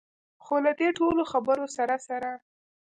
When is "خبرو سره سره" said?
1.31-2.31